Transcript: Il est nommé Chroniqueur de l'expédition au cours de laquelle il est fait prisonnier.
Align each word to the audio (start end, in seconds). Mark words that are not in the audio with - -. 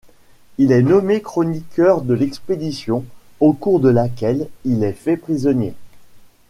Il 0.57 0.71
est 0.71 0.81
nommé 0.81 1.21
Chroniqueur 1.21 2.01
de 2.01 2.15
l'expédition 2.15 3.05
au 3.39 3.53
cours 3.53 3.79
de 3.79 3.89
laquelle 3.89 4.47
il 4.65 4.83
est 4.83 4.93
fait 4.93 5.15
prisonnier. 5.15 5.75